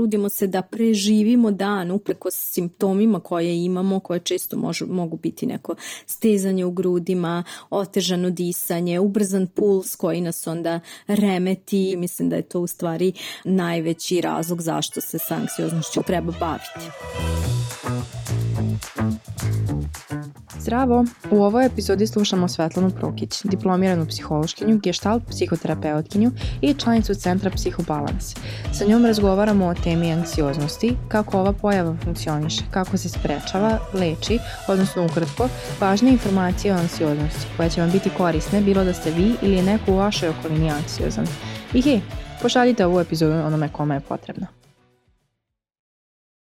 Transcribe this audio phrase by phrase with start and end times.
[0.00, 5.74] trudimo se da preživimo dan upreko simptomima koje imamo, koje često može, mogu biti neko
[6.06, 11.96] stezanje u grudima, otežano disanje, ubrzan puls koji nas onda remeti.
[11.96, 13.12] Mislim da je to u stvari
[13.44, 16.90] najveći razlog zašto se sa anksioznošću treba baviti.
[20.60, 21.04] Zdravo!
[21.30, 28.36] U ovoj epizodi slušamo Svetlanu Prokić, diplomiranu psihološkinju, gestalt psihoterapeutkinju i članicu Centra Psihobalans.
[28.72, 35.04] Sa njom razgovaramo o temi anksioznosti, kako ova pojava funkcioniše, kako se sprečava, leči, odnosno
[35.04, 35.48] ukratko,
[35.80, 39.92] važne informacije o anksioznosti koje će vam biti korisne bilo da ste vi ili neko
[39.92, 41.26] u vašoj okolini anksiozan.
[41.74, 42.00] I hej,
[42.42, 44.59] pošaljite ovu epizodu onome kome je potrebno.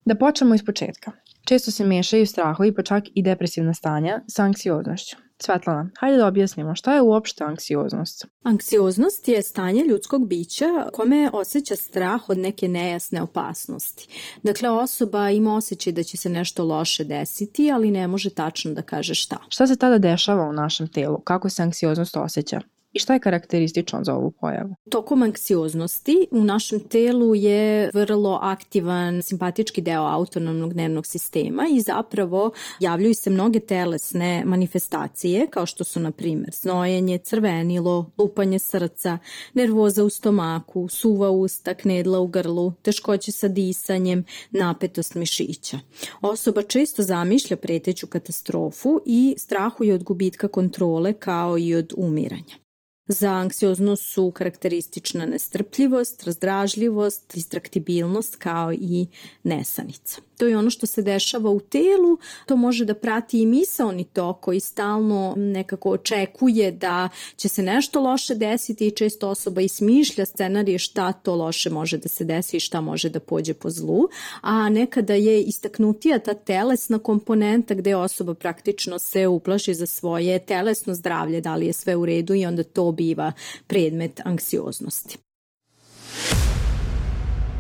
[0.05, 1.13] Da počnemo iz početka.
[1.45, 5.17] Često se mešaju strahovi pa čak i depresivna stanja sa anksioznošću.
[5.39, 8.27] Svetlana, hajde da objasnimo šta je uopšte anksioznost?
[8.43, 14.09] Anksioznost je stanje ljudskog bića kome osjeća strah od neke nejasne opasnosti.
[14.43, 18.83] Dakle, osoba ima osjećaj da će se nešto loše desiti, ali ne može tačno da
[18.83, 19.37] kaže šta.
[19.49, 21.19] Šta se tada dešava u našem telu?
[21.19, 22.61] Kako se anksioznost osjeća?
[22.95, 24.75] I šta je karakteristično za ovu pojavu?
[24.91, 32.51] Tokom anksioznosti u našem telu je vrlo aktivan simpatički deo autonomnog nervnog sistema i zapravo
[32.81, 39.19] javljaju se mnoge telesne manifestacije kao što su na primjer znojenje, crvenilo, lupanje srca,
[39.55, 45.79] nervoza u stomaku, suva usta, knedla u grlu, teškoće sa disanjem, napetost mišića.
[46.21, 52.64] Osoba često zamišlja preteću katastrofu i strahuje od gubitka kontrole kao i od umiranja.
[53.09, 59.07] Za anksioznost su karakteristična nestrpljivost, razdražljivost, distraktibilnost kao i
[59.43, 60.21] nesanica.
[60.37, 64.41] To je ono što se dešava u telu, to može da prati i misaoni tok
[64.41, 70.27] koji stalno nekako očekuje da će se nešto loše desiti i često osoba i smišlja
[70.27, 74.09] scenarije šta to loše može da se desi i šta može da pođe po zlu,
[74.41, 80.95] a nekada je istaknutija ta telesna komponenta gde osoba praktično se uplaši za svoje telesno
[80.95, 83.33] zdravlje, da li je sve u redu i onda to biva
[83.67, 85.19] predmet anksioznosti.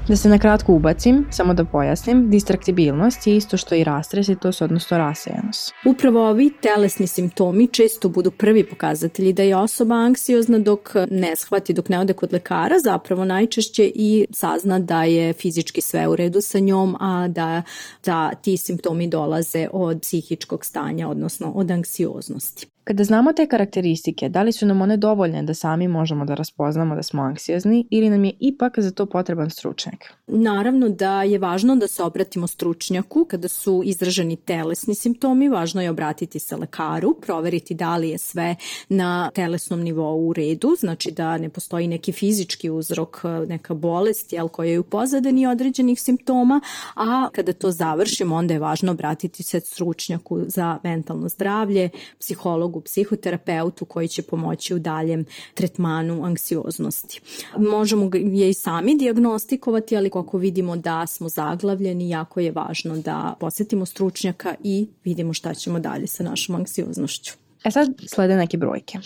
[0.08, 4.98] Da se na kratko ubacim, samo da pojasnim, distraktibilnost je isto što i rastresitost, odnosno
[4.98, 5.72] rasejanost.
[5.86, 11.72] Upravo ovi telesni simptomi često budu prvi pokazatelji da je osoba anksiozna dok ne shvati,
[11.72, 16.40] dok ne ode kod lekara, zapravo najčešće i sazna da je fizički sve u redu
[16.40, 17.62] sa njom, a da,
[18.04, 22.73] da ti simptomi dolaze od psihičkog stanja, odnosno od anksioznosti.
[22.84, 26.94] Kada znamo te karakteristike, da li su nam one dovoljne da sami možemo da raspoznamo
[26.94, 30.14] da smo anksiozni ili nam je ipak za to potreban stručnjak?
[30.26, 35.90] Naravno da je važno da se obratimo stručnjaku kada su izraženi telesni simptomi, važno je
[35.90, 38.56] obratiti se lekaru, proveriti da li je sve
[38.88, 44.48] na telesnom nivou u redu, znači da ne postoji neki fizički uzrok, neka bolest jel,
[44.48, 46.60] koja je u pozadini određenih simptoma,
[46.94, 53.84] a kada to završimo onda je važno obratiti se stručnjaku za mentalno zdravlje, psihologu psihoterapeutu
[53.84, 55.24] koji će pomoći u daljem
[55.54, 57.20] tretmanu anksioznosti.
[57.58, 63.34] Možemo je i sami diagnostikovati, ali kako vidimo da smo zaglavljeni, jako je važno da
[63.40, 67.32] posetimo stručnjaka i vidimo šta ćemo dalje sa našom anksioznošću.
[67.64, 68.98] E sad slede neke brojke.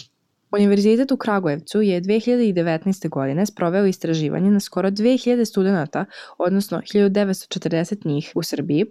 [0.52, 3.08] Univerzitet u Kragujevcu je 2019.
[3.08, 6.04] godine sproveo istraživanje na skoro 2000 studenta,
[6.38, 8.84] odnosno 1940 njih u Srbiji,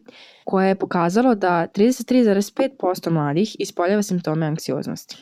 [0.45, 5.17] koje je pokazalo da 33,5% mladih ispoljava simptome anksioznosti.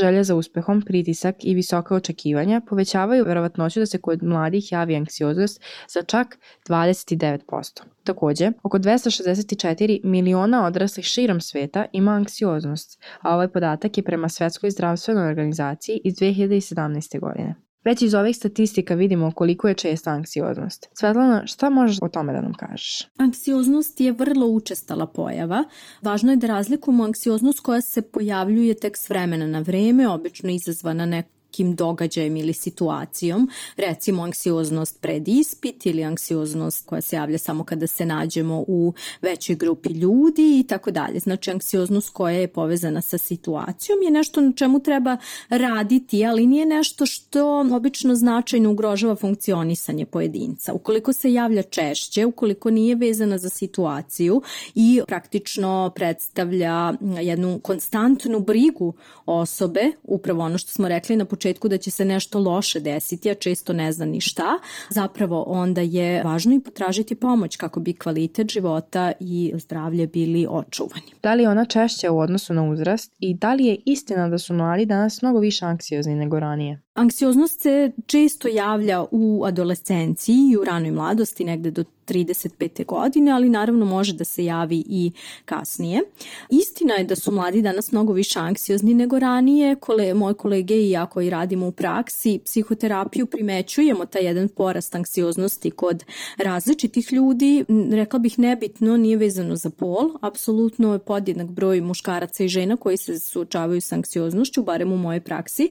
[0.00, 5.60] Želja za uspehom, pritisak i visoka očekivanja povećavaju verovatnoću da se kod mladih javi anksioznost
[5.88, 6.38] za čak
[6.68, 7.82] 29%.
[8.08, 14.70] Takođe, oko 264 miliona odraslih širom sveta ima anksioznost, a ovaj podatak je prema Svetskoj
[14.70, 17.20] zdravstvenoj organizaciji iz 2017.
[17.20, 17.54] godine.
[17.84, 20.88] Već iz ovih statistika vidimo koliko je česta anksioznost.
[20.92, 23.08] Svetlana, šta možeš o tome da nam kažeš?
[23.16, 25.64] Anksioznost je vrlo učestala pojava.
[26.02, 31.06] Važno je da razlikujemo anksioznost koja se pojavljuje tek s vremena na vreme, obično izazvana
[31.06, 37.64] nekom nekim događajem ili situacijom, recimo anksioznost pred ispit ili anksioznost koja se javlja samo
[37.64, 38.92] kada se nađemo u
[39.22, 41.18] većoj grupi ljudi i tako dalje.
[41.18, 45.16] Znači anksioznost koja je povezana sa situacijom je nešto na čemu treba
[45.48, 50.72] raditi, ali nije nešto što obično značajno ugrožava funkcionisanje pojedinca.
[50.72, 54.42] Ukoliko se javlja češće, ukoliko nije vezana za situaciju
[54.74, 58.92] i praktično predstavlja jednu konstantnu brigu
[59.26, 63.30] osobe, upravo ono što smo rekli na početku početku da će se nešto loše desiti,
[63.30, 64.58] a često ne zna ni šta,
[64.90, 71.12] zapravo onda je važno i potražiti pomoć kako bi kvalitet života i zdravlje bili očuvani.
[71.22, 74.38] Da li je ona češća u odnosu na uzrast i da li je istina da
[74.38, 76.82] su mladi danas mnogo više anksiozni nego ranije?
[76.94, 82.86] Anksioznost se često javlja u adolescenciji i u ranoj mladosti, negde do 35.
[82.86, 85.12] godine, ali naravno može da se javi i
[85.44, 86.02] kasnije.
[86.50, 89.76] Istina je da su mladi danas mnogo više anksiozni nego ranije.
[89.76, 95.70] Kole, moje kolege i ja koji radimo u praksi psihoterapiju primećujemo taj jedan porast anksioznosti
[95.70, 96.04] kod
[96.36, 97.64] različitih ljudi.
[97.92, 100.10] Rekla bih nebitno, nije vezano za pol.
[100.20, 105.20] Apsolutno je podjednak broj muškaraca i žena koji se suočavaju sa anksioznošću, barem u mojoj
[105.20, 105.70] praksi.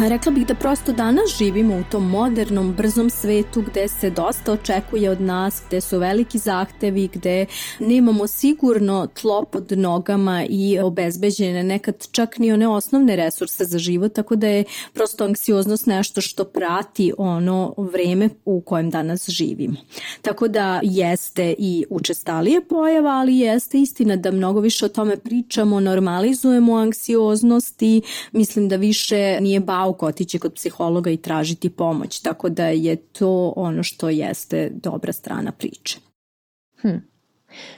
[0.00, 5.10] Rekla bih da prosto danas živimo u tom modernom, brzom svetu gde se dosta očekuje
[5.10, 7.46] od nas, gde su veliki zahtevi, gde
[7.78, 14.12] nemamo sigurno tlo pod nogama i obezbeđene nekad čak ni one osnovne resurse za život,
[14.12, 19.76] tako da je prosto anksioznost nešto što prati ono vreme u kojem danas živimo.
[20.22, 25.80] Tako da jeste i učestalije pojava, ali jeste istina da mnogo više o tome pričamo,
[25.80, 28.02] normalizujemo anksioznost i
[28.32, 32.96] mislim da više nije bao nauk otići kod psihologa i tražiti pomoć, tako da je
[32.96, 35.98] to ono što jeste dobra strana priče.
[36.80, 36.98] Hm.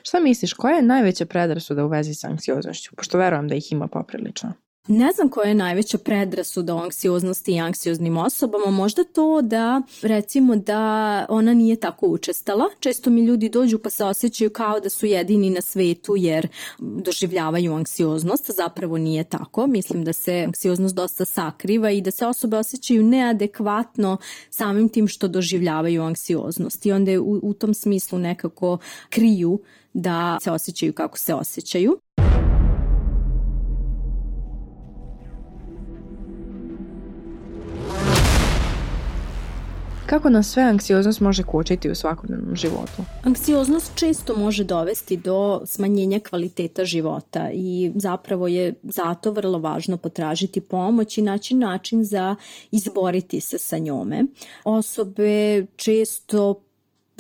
[0.03, 3.87] Šta misliš, koja je najveća predrasuda u vezi sa anksioznošću, pošto verujem da ih ima
[3.87, 4.53] poprilično?
[4.93, 10.57] Ne znam koja je najveća predrasuda o anksioznosti i anksioznim osobama, možda to da recimo
[10.57, 12.65] da ona nije tako učestala.
[12.81, 16.49] Često mi ljudi dođu pa se osjećaju kao da su jedini na svetu jer
[16.79, 19.67] doživljavaju anksioznost, zapravo nije tako.
[19.67, 24.17] Mislim da se anksioznost dosta sakriva i da se osobe osjećaju neadekvatno
[24.51, 28.79] samim tim što doživljavaju anksioznost i onda u, u tom smislu nekako
[29.11, 29.61] kriju
[29.93, 31.99] da se osjećaju kako se osjećaju.
[40.11, 43.03] Kako nas sve anksioznost može kočiti u svakodnevnom životu?
[43.23, 50.61] Anksioznost često može dovesti do smanjenja kvaliteta života i zapravo je zato vrlo važno potražiti
[50.61, 52.37] pomoć i naći način za
[52.71, 54.25] izboriti se sa njome.
[54.65, 56.63] Osobe često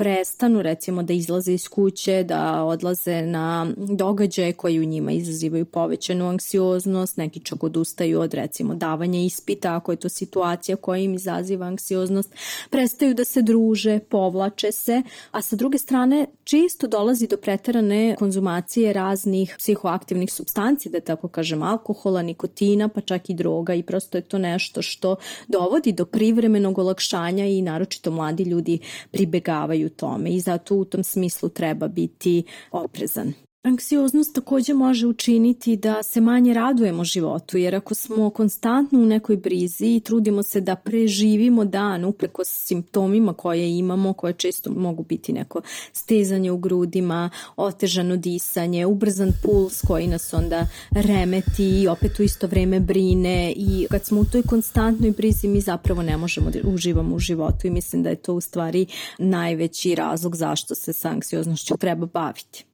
[0.00, 6.29] prestanu recimo da izlaze iz kuće, da odlaze na događaje koji u njima izazivaju povećanu
[6.29, 11.67] anksioznost, neki čak odustaju od recimo davanja ispita ako je to situacija koja im izaziva
[11.67, 12.35] anksioznost,
[12.70, 18.93] prestaju da se druže, povlače se, a sa druge strane često dolazi do preterane konzumacije
[18.93, 24.23] raznih psihoaktivnih substanci, da tako kažem alkohola, nikotina, pa čak i droga i prosto je
[24.23, 25.17] to nešto što
[25.49, 28.79] dovodi do privremenog olakšanja i naročito mladi ljudi
[29.11, 33.32] pribegavaju tome i zato u tom smislu treba biti oprezan.
[33.62, 39.36] Anksioznost takođe može učiniti da se manje radujemo životu, jer ako smo konstantno u nekoj
[39.36, 45.32] brizi i trudimo se da preživimo dan upreko simptomima koje imamo, koje često mogu biti
[45.32, 45.60] neko
[45.92, 52.46] stezanje u grudima, otežano disanje, ubrzan puls koji nas onda remeti i opet u isto
[52.46, 57.16] vreme brine i kad smo u toj konstantnoj brizi mi zapravo ne možemo da uživamo
[57.16, 58.86] u životu i mislim da je to u stvari
[59.18, 62.69] najveći razlog zašto se sa anksioznošću treba baviti.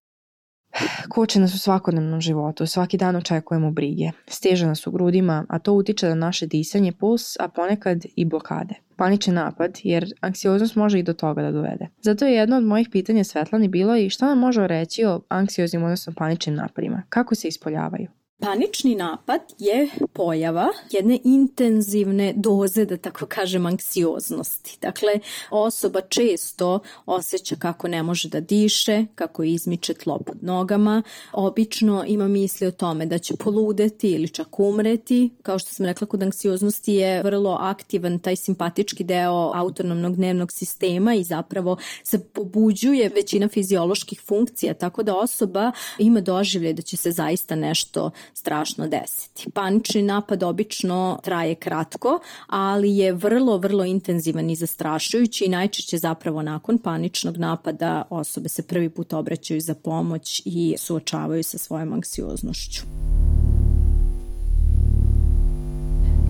[1.09, 4.11] Koče nas u svakodnevnom životu, svaki dan očekujemo brige.
[4.27, 8.75] Steže nas u grudima, a to utiče na naše disanje, puls, a ponekad i blokade.
[8.97, 11.87] Panični napad, jer anksioznost može i do toga da dovede.
[12.01, 15.83] Zato je jedno od mojih pitanja Svetlani bilo i šta nam može reći o anksioznim
[15.83, 17.03] odnosno paničnim napadima?
[17.09, 18.09] Kako se ispoljavaju?
[18.39, 24.79] Panični napad je pojava jedne intenzivne doze, da tako kažem, anksioznosti.
[24.83, 25.13] Dakle,
[25.51, 31.03] osoba često osjeća kako ne može da diše, kako izmiče tlo pod nogama.
[31.33, 35.31] Obično ima misli o tome da će poludeti ili čak umreti.
[35.43, 41.15] Kao što sam rekla, kod anksioznosti je vrlo aktivan taj simpatički deo autonomnog dnevnog sistema
[41.15, 47.11] i zapravo se pobuđuje većina fizioloških funkcija, tako da osoba ima doživlje da će se
[47.11, 49.51] zaista nešto strašno desiti.
[49.51, 56.43] Panični napad obično traje kratko, ali je vrlo, vrlo intenzivan i zastrašujući i najčešće zapravo
[56.43, 62.83] nakon paničnog napada osobe se prvi put obraćaju za pomoć i suočavaju sa svojom anksioznošću.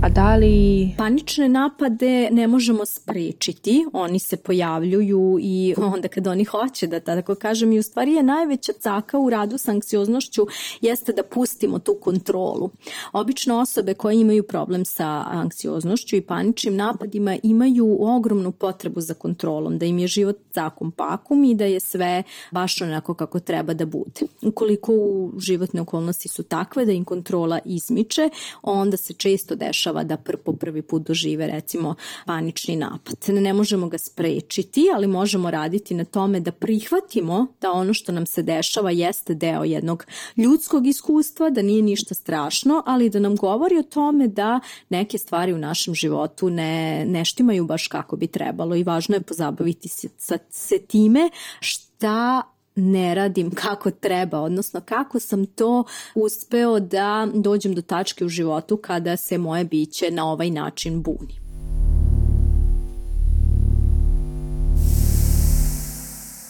[0.02, 0.94] A da li...
[0.98, 7.34] Panične napade ne možemo sprečiti, oni se pojavljuju i onda kad oni hoće da tako
[7.34, 10.46] kažem i u stvari je najveća caka u radu sa anksioznošću
[10.80, 12.70] jeste da pustimo tu kontrolu.
[13.12, 19.78] Obično osobe koje imaju problem sa anksioznošću i paničnim napadima imaju ogromnu potrebu za kontrolom,
[19.78, 23.86] da im je život zakum pakum i da je sve baš onako kako treba da
[23.86, 24.20] bude.
[24.42, 24.92] Ukoliko
[25.38, 28.30] životne okolnosti su takve da im kontrola izmiče,
[28.62, 31.94] onda se često dešava dešava da pr po prvi put dožive recimo
[32.26, 33.16] panični napad.
[33.28, 38.26] Ne možemo ga sprečiti, ali možemo raditi na tome da prihvatimo da ono što nam
[38.26, 43.78] se dešava jeste deo jednog ljudskog iskustva, da nije ništa strašno, ali da nam govori
[43.78, 48.76] o tome da neke stvari u našem životu ne, ne štimaju baš kako bi trebalo
[48.76, 50.08] i važno je pozabaviti se,
[50.50, 52.42] se time šta
[52.76, 58.76] ne radim kako treba, odnosno kako sam to uspeo da dođem do tačke u životu
[58.76, 61.40] kada se moje biće na ovaj način buni.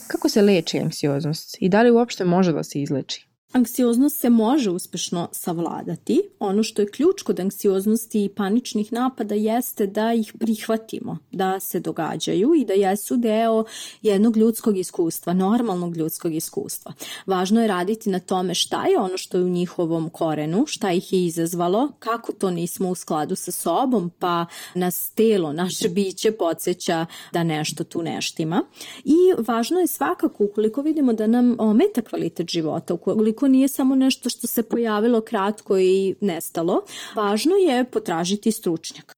[0.06, 3.26] Kako se leči anksioznost i da li uopšte može da se izleči?
[3.56, 6.22] Anksioznost se može uspešno savladati.
[6.38, 11.80] Ono što je ključ kod anksioznosti i paničnih napada jeste da ih prihvatimo, da se
[11.80, 13.64] događaju i da jesu deo
[14.02, 16.92] jednog ljudskog iskustva, normalnog ljudskog iskustva.
[17.26, 21.12] Važno je raditi na tome šta je ono što je u njihovom korenu, šta ih
[21.12, 27.06] je izazvalo, kako to nismo u skladu sa sobom, pa nas telo, naše biće podsjeća
[27.32, 28.62] da nešto tu neštima.
[29.04, 29.16] I
[29.48, 34.28] važno je svakako ukoliko vidimo da nam ometa kvalitet života, ukoliko ukoliko nije samo nešto
[34.28, 36.84] što se pojavilo kratko i nestalo,
[37.14, 39.15] važno je potražiti stručnjaka.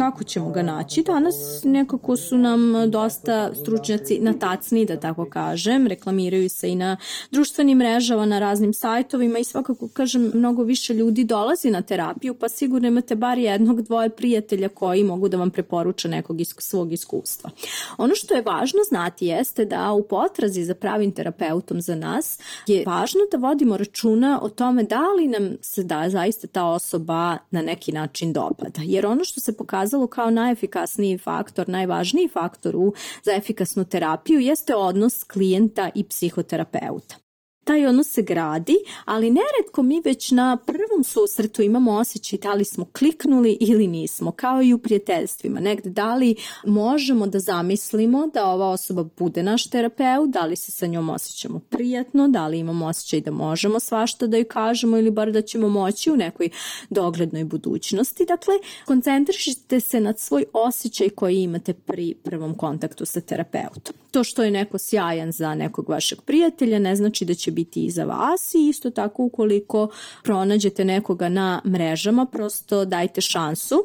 [0.00, 1.02] Kako ćemo ga naći?
[1.02, 6.96] Danas nekako su nam dosta stručnjaci na tacni, da tako kažem, reklamiraju se i na
[7.30, 12.48] društvenim mrežama, na raznim sajtovima i svakako, kažem, mnogo više ljudi dolazi na terapiju, pa
[12.48, 17.50] sigurno imate bar jednog, dvoje prijatelja koji mogu da vam preporuča nekog iz svog iskustva.
[17.98, 22.84] Ono što je važno znati jeste da u potrazi za pravim terapeutom za nas je
[22.86, 27.62] važno da vodimo računa o tome da li nam se da zaista ta osoba na
[27.62, 28.80] neki način dopada.
[28.82, 29.52] Jer ono što se
[29.90, 32.92] pokazalo kao najefikasniji faktor, najvažniji faktor u,
[33.22, 37.16] za efikasnu terapiju jeste odnos klijenta i psihoterapeuta.
[37.64, 42.64] Taj odnos se gradi, ali neretko mi već na prvom susretu imamo osjećaj da li
[42.64, 45.60] smo kliknuli ili nismo, kao i u prijateljstvima.
[45.60, 50.72] Negde da li možemo da zamislimo da ova osoba bude naš terapeut, da li se
[50.72, 55.10] sa njom osjećamo prijatno, da li imamo osjećaj da možemo svašta da joj kažemo ili
[55.10, 56.48] bar da ćemo moći u nekoj
[56.90, 58.24] doglednoj budućnosti.
[58.28, 58.54] Dakle,
[58.86, 63.94] koncentrišite se nad svoj osjećaj koji imate pri prvom kontaktu sa terapeutom.
[64.10, 67.90] To što je neko sjajan za nekog vašeg prijatelja ne znači da će biti i
[67.90, 69.88] za vas i isto tako ukoliko
[70.22, 73.76] pronađete nekoga na mrežama, prosto dajte šansu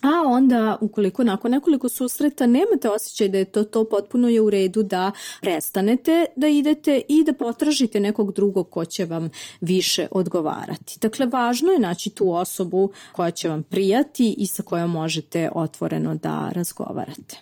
[0.00, 4.50] A onda, ukoliko nakon nekoliko susreta nemate osjećaj da je to to, potpuno je u
[4.50, 9.30] redu da prestanete da idete i da potražite nekog drugog ko će vam
[9.60, 10.98] više odgovarati.
[11.02, 16.14] Dakle, važno je naći tu osobu koja će vam prijati i sa kojom možete otvoreno
[16.14, 17.36] da razgovarate.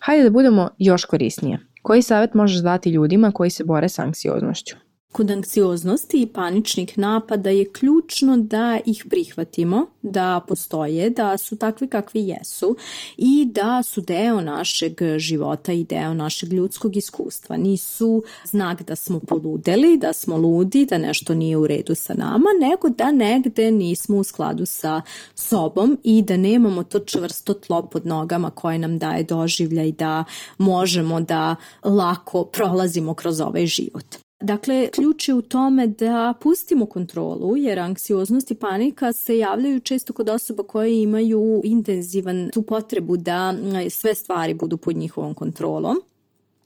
[0.00, 1.58] Hajde da budemo još korisnije.
[1.82, 4.87] Koji savjet možeš dati ljudima koji se bore sa anksioznošću?
[5.12, 11.88] Kod anksioznosti i paničnih napada je ključno da ih prihvatimo, da postoje, da su takvi
[11.88, 12.76] kakvi jesu
[13.16, 17.56] i da su deo našeg života i deo našeg ljudskog iskustva.
[17.56, 22.48] Nisu znak da smo poludeli, da smo ludi, da nešto nije u redu sa nama,
[22.60, 25.02] nego da negde nismo u skladu sa
[25.34, 30.24] sobom i da nemamo to čvrsto tlo pod nogama koje nam daje doživlja i da
[30.58, 34.27] možemo da lako prolazimo kroz ovaj život.
[34.40, 40.12] Dakle, ključ je u tome da pustimo kontrolu, jer anksioznost i panika se javljaju često
[40.12, 43.54] kod osoba koje imaju intenzivan tu potrebu da
[43.90, 45.96] sve stvari budu pod njihovom kontrolom.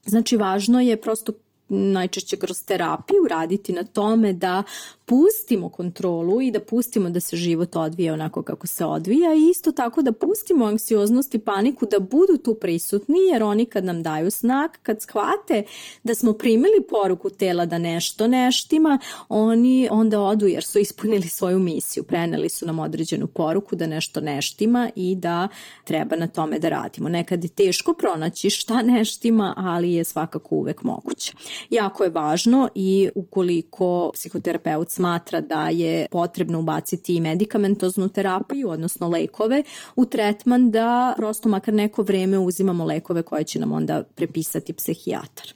[0.05, 1.33] Znači, važno je prosto
[1.69, 4.63] najčešće kroz terapiju raditi na tome da
[5.05, 9.71] pustimo kontrolu i da pustimo da se život odvija onako kako se odvija i isto
[9.71, 14.29] tako da pustimo anksioznost i paniku da budu tu prisutni jer oni kad nam daju
[14.29, 15.63] znak, kad shvate
[16.03, 21.59] da smo primili poruku tela da nešto neštima, oni onda odu jer su ispunili svoju
[21.59, 25.47] misiju, preneli su nam određenu poruku da nešto neštima i da
[25.83, 27.09] treba na tome da radimo.
[27.09, 31.33] Nekad je teško pronaći šta neštima, ali je svakako uvek moguće.
[31.69, 39.63] Jako je važno i ukoliko psihoterapeut smatra da je potrebno ubaciti medikamentoznu terapiju, odnosno lekove,
[39.95, 45.53] u tretman da prosto makar neko vreme uzimamo lekove koje će nam onda prepisati psihijatar.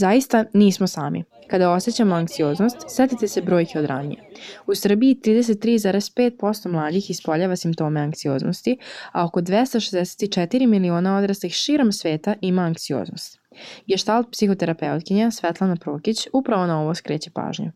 [0.00, 1.24] Zaista nismo sami.
[1.50, 4.22] Kada osjećamo anksioznost, setite se brojke od ranije.
[4.66, 8.78] U Srbiji 33,5% mladih ispoljava simptome anksioznosti,
[9.12, 13.38] a oko 264 miliona odraslih širom sveta ima anksioznost.
[13.86, 17.72] Gestalt psihoterapeutkinja Svetlana Prokić upravo na ovo skreće pažnju.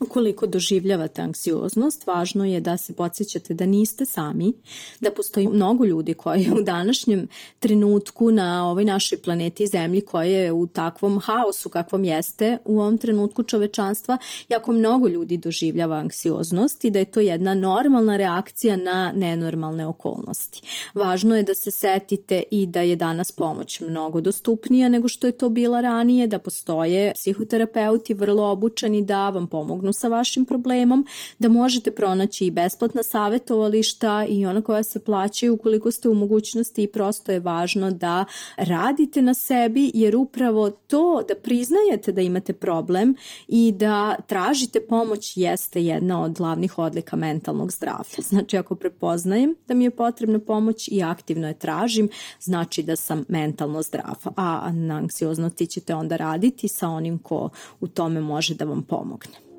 [0.00, 4.52] Ukoliko doživljavate anksioznost, važno je da se podsjećate da niste sami,
[5.00, 10.52] da postoji mnogo ljudi koji u današnjem trenutku na ovoj našoj planeti Zemlji koja je
[10.52, 16.90] u takvom haosu kakvom jeste u ovom trenutku čovečanstva, jako mnogo ljudi doživljava anksioznost i
[16.90, 20.62] da je to jedna normalna reakcija na nenormalne okolnosti.
[20.94, 25.32] Važno je da se setite i da je danas pomoć mnogo dostupnija nego što je
[25.32, 31.06] to bila ranije, da postoje psihoterapeuti vrlo obučeni da vam pomognu pomognu sa vašim problemom,
[31.38, 36.82] da možete pronaći i besplatna savetovališta i ona koja se plaćaju ukoliko ste u mogućnosti
[36.82, 38.24] i prosto je važno da
[38.56, 43.14] radite na sebi jer upravo to da priznajete da imate problem
[43.48, 48.22] i da tražite pomoć jeste jedna od glavnih odlika mentalnog zdravlja.
[48.22, 52.08] Znači ako prepoznajem da mi je potrebna pomoć i aktivno je tražim,
[52.40, 54.16] znači da sam mentalno zdrav.
[54.36, 57.50] A na anksioznosti ćete onda raditi sa onim ko
[57.80, 59.53] u tome može da vam pomogne.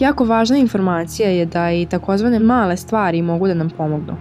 [0.00, 4.16] Jako važna informacija je da i takozvane male stvari mogu da nam pomognu.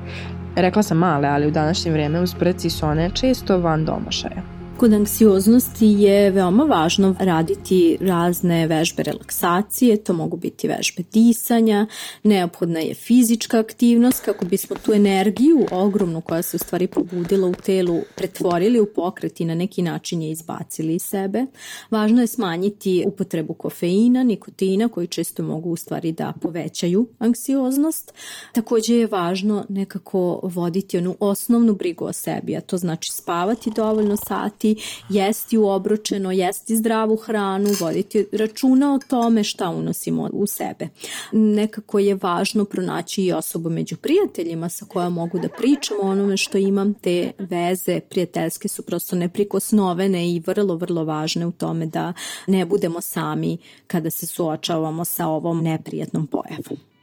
[0.55, 4.56] Rekla sam male, ali u današnje vreme uz brci su one često van domašaja.
[4.77, 11.87] Kod anksioznosti je veoma važno raditi razne vežbe relaksacije, to mogu biti vežbe disanja,
[12.23, 17.53] neophodna je fizička aktivnost kako bismo tu energiju ogromnu koja se u stvari probudila u
[17.53, 21.45] telu pretvorili u pokret i na neki način je izbacili iz sebe.
[21.91, 28.13] Važno je smanjiti upotrebu kofeina, nikotina koji često mogu u stvari da povećaju anksioznost.
[28.51, 34.17] Takođe je važno nekako voditi onu osnovnu brigu o sebi, a to znači spavati dovoljno
[34.17, 40.87] sati, jesti, jesti uobročeno, jesti zdravu hranu, voditi računa o tome šta unosimo u sebe.
[41.31, 46.37] Nekako je važno pronaći i osobu među prijateljima sa koja mogu da pričam o onome
[46.37, 52.13] što imam, te veze prijateljske su prosto neprikosnovene i vrlo, vrlo važne u tome da
[52.47, 53.57] ne budemo sami
[53.87, 56.96] kada se suočavamo sa ovom neprijatnom pojavom.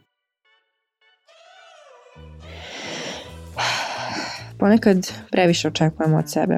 [4.65, 6.57] Ponekad previše očekujemo od sebe.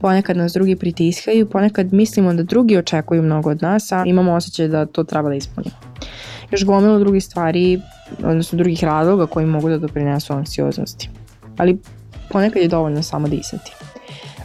[0.00, 4.68] Ponekad nas drugi pritiskaju, ponekad mislimo da drugi očekuju mnogo od nas, a imamo osjećaj
[4.68, 5.76] da to treba da ispunimo.
[6.50, 7.80] Još gomilo drugih stvari,
[8.24, 11.10] odnosno drugih razloga koji mogu da doprinesu anksioznosti.
[11.56, 11.78] Ali
[12.30, 13.72] ponekad je dovoljno samo disati.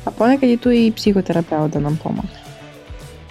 [0.06, 2.40] A ponekad je tu i psihoterapeut da nam pomogne.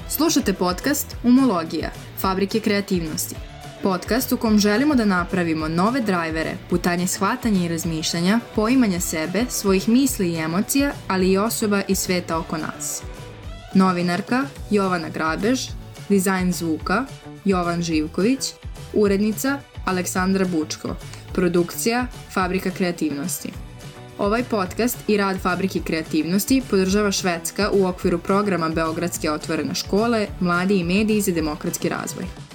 [0.09, 3.35] Slušate podcast Umologija, fabrike kreativnosti–
[3.83, 9.89] Podcast u kom želimo da napravimo nove drajvere, putanje shvatanja i razmišljanja, poimanja sebe, svojih
[9.89, 13.03] misli i emocija, ali i osoba i sveta oko nas.
[13.75, 15.69] Novinarka Jovana Grabež,
[16.09, 17.05] dizajn zvuka
[17.45, 18.53] Jovan Živković,
[18.93, 20.97] urednica Aleksandra Bučko,
[21.33, 23.53] produkcija Fabrika kreativnosti.
[24.19, 30.79] Ovaj podcast i rad Fabrike kreativnosti podržava Švedska u okviru programa Beogradske otvorene škole Mladi
[30.79, 32.48] i mediji za demokratski razvoj.